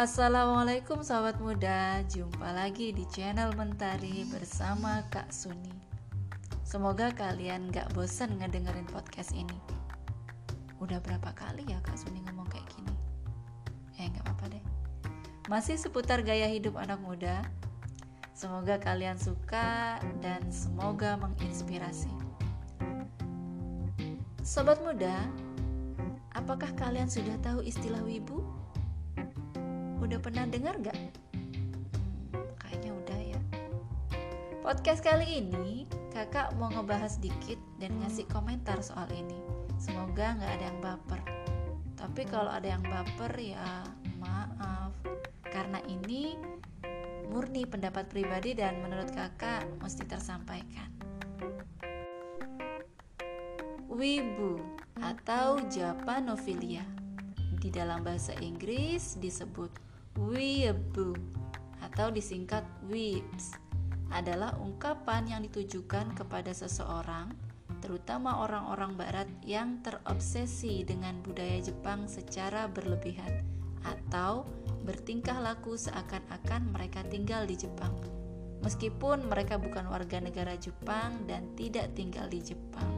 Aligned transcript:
Assalamualaikum 0.00 1.04
sahabat 1.04 1.36
muda, 1.44 2.00
jumpa 2.08 2.56
lagi 2.56 2.88
di 2.88 3.04
channel 3.12 3.52
Mentari 3.52 4.24
bersama 4.32 5.04
Kak 5.12 5.28
Suni. 5.28 5.76
Semoga 6.64 7.12
kalian 7.12 7.68
gak 7.68 7.92
bosan 7.92 8.40
ngedengerin 8.40 8.88
podcast 8.88 9.36
ini. 9.36 9.60
Udah 10.80 11.04
berapa 11.04 11.36
kali 11.36 11.68
ya 11.68 11.84
Kak 11.84 12.00
Suni 12.00 12.24
ngomong 12.24 12.48
kayak 12.48 12.64
gini? 12.72 12.96
Eh 14.00 14.08
gak 14.08 14.24
apa-apa 14.24 14.56
deh. 14.56 14.64
Masih 15.52 15.76
seputar 15.76 16.24
gaya 16.24 16.48
hidup 16.48 16.80
anak 16.80 17.04
muda. 17.04 17.44
Semoga 18.32 18.80
kalian 18.80 19.20
suka 19.20 20.00
dan 20.24 20.48
semoga 20.48 21.20
menginspirasi. 21.20 22.08
Sobat 24.40 24.80
muda, 24.80 25.28
apakah 26.32 26.72
kalian 26.72 27.12
sudah 27.12 27.36
tahu 27.44 27.60
istilah 27.60 28.00
wibu? 28.00 28.59
Udah 30.10 30.26
pernah 30.26 30.42
dengar 30.50 30.74
gak? 30.82 30.98
Kayaknya 32.58 32.90
udah 32.98 33.20
ya. 33.30 33.40
Podcast 34.58 35.06
kali 35.06 35.38
ini 35.38 35.86
kakak 36.10 36.50
mau 36.58 36.66
ngebahas 36.66 37.22
dikit 37.22 37.62
dan 37.78 37.94
ngasih 38.02 38.26
komentar 38.26 38.82
soal 38.82 39.06
ini. 39.14 39.38
Semoga 39.78 40.34
gak 40.34 40.50
ada 40.50 40.66
yang 40.66 40.82
baper. 40.82 41.22
Tapi 41.94 42.26
kalau 42.26 42.50
ada 42.50 42.74
yang 42.74 42.82
baper 42.82 43.38
ya 43.38 43.86
maaf. 44.18 44.90
Karena 45.46 45.78
ini 45.86 46.34
murni 47.30 47.62
pendapat 47.70 48.10
pribadi 48.10 48.58
dan 48.58 48.82
menurut 48.82 49.14
kakak 49.14 49.62
mesti 49.78 50.10
tersampaikan. 50.10 50.90
Wibu 53.86 54.58
atau 54.98 55.62
Japanophilia 55.70 56.82
di 57.62 57.70
dalam 57.70 58.02
bahasa 58.02 58.34
Inggris 58.42 59.14
disebut 59.22 59.89
weeaboo 60.18 61.14
atau 61.84 62.10
disingkat 62.10 62.66
weebs 62.90 63.54
adalah 64.10 64.58
ungkapan 64.58 65.30
yang 65.30 65.40
ditujukan 65.46 66.18
kepada 66.18 66.50
seseorang 66.50 67.30
terutama 67.78 68.42
orang-orang 68.42 68.98
barat 68.98 69.28
yang 69.46 69.78
terobsesi 69.80 70.82
dengan 70.82 71.22
budaya 71.22 71.62
Jepang 71.62 72.10
secara 72.10 72.66
berlebihan 72.66 73.46
atau 73.86 74.44
bertingkah 74.82 75.38
laku 75.38 75.78
seakan-akan 75.78 76.74
mereka 76.74 77.06
tinggal 77.06 77.46
di 77.46 77.56
Jepang 77.56 77.94
meskipun 78.60 79.24
mereka 79.28 79.56
bukan 79.56 79.88
warga 79.88 80.20
negara 80.20 80.56
Jepang 80.56 81.24
dan 81.24 81.48
tidak 81.56 81.96
tinggal 81.96 82.28
di 82.28 82.44
Jepang. 82.44 82.92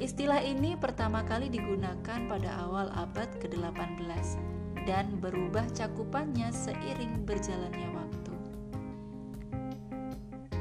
Istilah 0.00 0.40
ini 0.40 0.80
pertama 0.80 1.20
kali 1.28 1.52
digunakan 1.52 2.24
pada 2.24 2.50
awal 2.64 2.88
abad 2.96 3.28
ke-18 3.36 4.59
dan 4.88 5.20
berubah 5.20 5.64
cakupannya 5.72 6.48
seiring 6.52 7.24
berjalannya 7.24 7.88
waktu. 7.92 8.34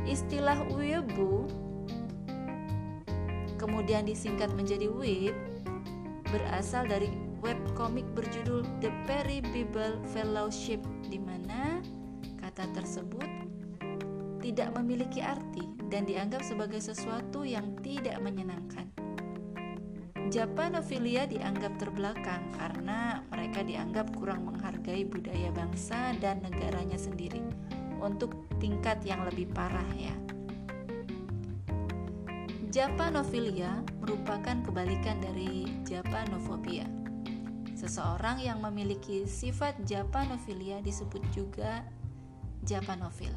Istilah 0.10 0.66
weeaboo 0.74 1.46
kemudian 3.60 4.08
disingkat 4.08 4.50
menjadi 4.56 4.88
weeb 4.88 5.36
berasal 6.32 6.88
dari 6.88 7.12
webkomik 7.44 8.08
berjudul 8.16 8.64
The 8.80 8.92
Perry 9.08 9.44
Bible 9.52 10.00
Fellowship 10.16 10.80
di 11.08 11.20
mana 11.20 11.84
kata 12.40 12.68
tersebut 12.72 13.28
tidak 14.40 14.72
memiliki 14.76 15.20
arti 15.20 15.68
dan 15.92 16.08
dianggap 16.08 16.42
sebagai 16.42 16.80
sesuatu 16.80 17.44
yang 17.44 17.76
tidak 17.84 18.18
menyenangkan. 18.24 18.88
Japanophilia 20.30 21.26
dianggap 21.26 21.82
terbelakang 21.82 22.54
karena 22.54 23.26
mereka 23.34 23.66
dianggap 23.66 24.14
kurang 24.14 24.46
menghargai 24.46 25.02
budaya 25.02 25.50
bangsa 25.50 26.14
dan 26.22 26.46
negaranya 26.46 27.02
sendiri 27.02 27.42
untuk 27.98 28.38
tingkat 28.62 29.02
yang 29.02 29.26
lebih 29.26 29.50
parah 29.50 29.90
ya. 29.98 30.14
Japanophilia 32.70 33.82
merupakan 33.98 34.54
kebalikan 34.62 35.18
dari 35.18 35.66
Japanofobia. 35.82 36.86
Seseorang 37.74 38.38
yang 38.38 38.62
memiliki 38.62 39.26
sifat 39.26 39.82
Japanophilia 39.82 40.78
disebut 40.86 41.26
juga 41.34 41.82
Japanofil. 42.62 43.34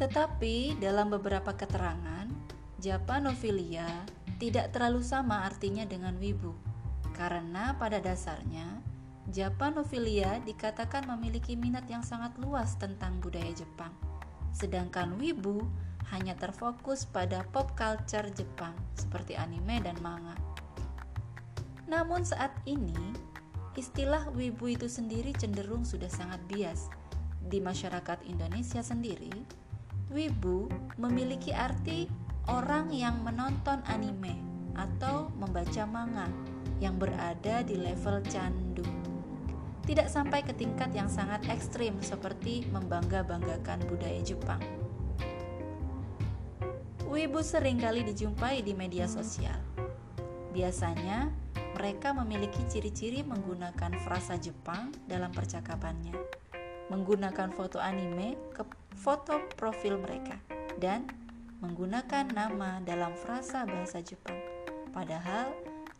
Tetapi 0.00 0.80
dalam 0.80 1.12
beberapa 1.12 1.52
keterangan, 1.52 2.24
Japanophilia 2.80 3.84
tidak 4.40 4.72
terlalu 4.72 5.04
sama 5.04 5.44
artinya 5.44 5.84
dengan 5.84 6.16
wibu, 6.16 6.56
karena 7.12 7.76
pada 7.76 8.00
dasarnya 8.00 8.80
Japanophilia 9.28 10.40
dikatakan 10.48 11.04
memiliki 11.04 11.54
minat 11.54 11.84
yang 11.92 12.00
sangat 12.00 12.34
luas 12.40 12.74
tentang 12.80 13.20
budaya 13.20 13.52
Jepang, 13.52 13.92
sedangkan 14.56 15.14
wibu 15.20 15.60
hanya 16.08 16.34
terfokus 16.34 17.04
pada 17.04 17.44
pop 17.52 17.76
culture 17.76 18.26
Jepang 18.32 18.72
seperti 18.96 19.36
anime 19.36 19.78
dan 19.84 19.94
manga. 20.00 20.34
Namun 21.86 22.24
saat 22.24 22.50
ini, 22.64 22.96
istilah 23.76 24.32
wibu 24.32 24.72
itu 24.72 24.88
sendiri 24.88 25.36
cenderung 25.36 25.84
sudah 25.84 26.08
sangat 26.08 26.40
bias. 26.48 26.88
Di 27.44 27.60
masyarakat 27.60 28.24
Indonesia 28.24 28.80
sendiri, 28.80 29.30
wibu 30.10 30.66
memiliki 30.98 31.52
arti 31.52 32.29
orang 32.50 32.90
yang 32.90 33.22
menonton 33.22 33.78
anime 33.86 34.34
atau 34.74 35.30
membaca 35.38 35.86
manga 35.86 36.26
yang 36.82 36.98
berada 36.98 37.62
di 37.62 37.78
level 37.78 38.18
candu. 38.26 38.82
Tidak 39.86 40.10
sampai 40.10 40.42
ke 40.42 40.52
tingkat 40.54 40.90
yang 40.90 41.06
sangat 41.06 41.46
ekstrim 41.46 41.98
seperti 42.02 42.66
membangga-banggakan 42.74 43.86
budaya 43.86 44.20
Jepang. 44.22 44.60
Wibu 47.10 47.42
sering 47.42 47.82
kali 47.82 48.06
dijumpai 48.06 48.62
di 48.62 48.70
media 48.70 49.10
sosial. 49.10 49.58
Biasanya, 50.54 51.30
mereka 51.74 52.14
memiliki 52.14 52.62
ciri-ciri 52.70 53.26
menggunakan 53.26 53.98
frasa 54.02 54.38
Jepang 54.38 54.94
dalam 55.10 55.34
percakapannya, 55.34 56.14
menggunakan 56.86 57.50
foto 57.50 57.82
anime 57.82 58.38
ke 58.54 58.62
foto 58.94 59.42
profil 59.58 59.98
mereka, 59.98 60.38
dan 60.78 61.06
menggunakan 61.60 62.24
nama 62.32 62.80
dalam 62.80 63.12
frasa 63.12 63.68
bahasa 63.68 64.00
Jepang, 64.00 64.40
padahal 64.96 65.52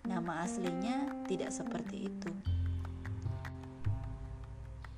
nama 0.08 0.40
aslinya 0.40 1.28
tidak 1.28 1.52
seperti 1.52 2.08
itu. 2.08 2.32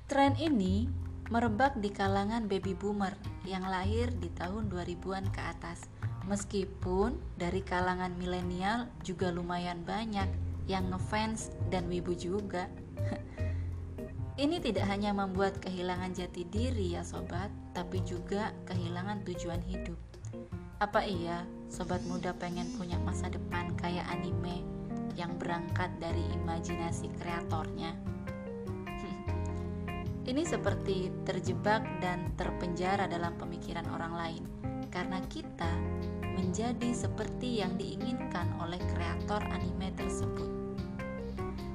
Tren 0.07 0.39
ini 0.39 0.87
merebak 1.27 1.79
di 1.83 1.91
kalangan 1.91 2.47
baby 2.47 2.71
boomer 2.75 3.11
yang 3.43 3.67
lahir 3.67 4.07
di 4.23 4.31
tahun 4.39 4.71
2000-an 4.71 5.27
ke 5.35 5.41
atas. 5.43 5.87
Meskipun 6.23 7.19
dari 7.35 7.59
kalangan 7.59 8.15
milenial 8.15 8.87
juga 9.03 9.35
lumayan 9.35 9.83
banyak 9.83 10.31
yang 10.71 10.87
ngefans 10.87 11.51
dan 11.67 11.91
wibu 11.91 12.15
juga. 12.15 12.71
Ini 14.43 14.63
tidak 14.63 14.87
hanya 14.87 15.11
membuat 15.11 15.59
kehilangan 15.59 16.15
jati 16.15 16.47
diri 16.47 16.95
ya 16.95 17.03
sobat, 17.03 17.51
tapi 17.75 17.99
juga 18.07 18.55
kehilangan 18.65 19.27
tujuan 19.27 19.61
hidup. 19.67 20.12
Apa 20.83 20.99
iya 21.07 21.47
sobat 21.71 22.03
muda 22.11 22.35
pengen 22.35 22.67
punya 22.75 22.99
masa 23.07 23.31
depan 23.31 23.71
kayak 23.79 24.03
anime 24.11 24.67
yang 25.15 25.31
berangkat 25.39 25.87
dari 25.95 26.19
imajinasi 26.35 27.07
kreatornya? 27.23 27.95
Ini 30.27 30.43
seperti 30.43 31.07
terjebak 31.23 31.87
dan 32.03 32.35
terpenjara 32.35 33.07
dalam 33.07 33.31
pemikiran 33.39 33.87
orang 33.95 34.11
lain 34.11 34.43
karena 34.91 35.23
kita 35.31 35.71
menjadi 36.35 36.91
seperti 36.91 37.63
yang 37.63 37.79
diinginkan 37.79 38.51
oleh 38.59 38.83
kreator 38.91 39.39
anime 39.55 39.87
tersebut. 39.95 40.51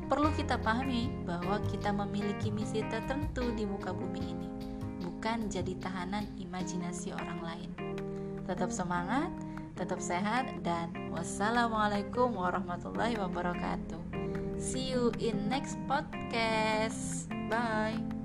Perlu 0.04 0.28
kita 0.36 0.60
pahami 0.60 1.08
bahwa 1.24 1.64
kita 1.72 1.96
memiliki 1.96 2.52
misi 2.52 2.84
tertentu 2.92 3.56
di 3.56 3.64
muka 3.64 3.88
bumi 3.88 4.20
ini, 4.20 4.48
bukan 5.00 5.48
jadi 5.48 5.72
tahanan 5.80 6.28
imajinasi 6.36 7.16
orang 7.16 7.40
lain. 7.40 7.72
Tetap 8.48 8.72
semangat, 8.72 9.28
tetap 9.76 10.00
sehat, 10.00 10.64
dan 10.64 10.88
wassalamualaikum 11.12 12.32
warahmatullahi 12.32 13.20
wabarakatuh. 13.20 14.00
See 14.56 14.88
you 14.88 15.12
in 15.20 15.52
next 15.52 15.76
podcast. 15.84 17.28
Bye. 17.52 18.17